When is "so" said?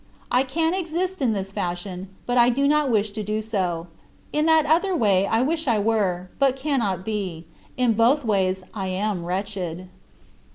3.39-3.85